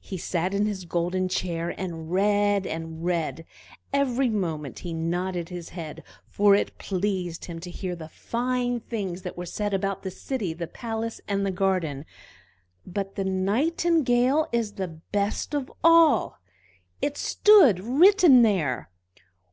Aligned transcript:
He 0.00 0.18
sat 0.18 0.52
in 0.52 0.66
his 0.66 0.84
golden 0.84 1.28
chair, 1.28 1.70
and 1.80 2.10
read, 2.10 2.66
and 2.66 3.04
read; 3.04 3.44
every 3.92 4.28
moment 4.28 4.80
he 4.80 4.92
nodded 4.92 5.48
his 5.48 5.68
head, 5.68 6.02
for 6.26 6.56
it 6.56 6.76
pleased 6.76 7.44
him 7.44 7.60
to 7.60 7.70
hear 7.70 7.94
the 7.94 8.08
fine 8.08 8.80
things 8.80 9.22
that 9.22 9.36
were 9.36 9.46
said 9.46 9.72
about 9.72 10.02
the 10.02 10.10
city, 10.10 10.52
the 10.52 10.66
palace, 10.66 11.20
and 11.28 11.46
the 11.46 11.52
garden. 11.52 12.04
"But 12.84 13.14
the 13.14 13.24
Nightingale 13.24 14.48
is 14.50 14.72
the 14.72 14.88
best 14.88 15.54
of 15.54 15.70
all!" 15.84 16.38
it 17.00 17.16
stood 17.16 17.78
written 17.78 18.42
there. 18.42 18.90